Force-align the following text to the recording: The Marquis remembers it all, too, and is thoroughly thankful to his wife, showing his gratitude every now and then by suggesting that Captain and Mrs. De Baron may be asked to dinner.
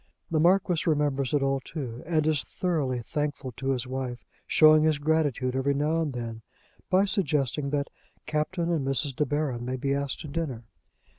The 0.31 0.39
Marquis 0.39 0.89
remembers 0.89 1.31
it 1.31 1.43
all, 1.43 1.59
too, 1.59 2.01
and 2.07 2.25
is 2.25 2.41
thoroughly 2.43 3.03
thankful 3.03 3.51
to 3.51 3.69
his 3.69 3.85
wife, 3.85 4.25
showing 4.47 4.81
his 4.83 4.97
gratitude 4.97 5.55
every 5.55 5.75
now 5.75 6.01
and 6.01 6.11
then 6.11 6.41
by 6.89 7.05
suggesting 7.05 7.69
that 7.69 7.91
Captain 8.25 8.71
and 8.71 8.83
Mrs. 8.83 9.15
De 9.15 9.27
Baron 9.27 9.63
may 9.63 9.75
be 9.75 9.93
asked 9.93 10.21
to 10.21 10.27
dinner. 10.27 10.63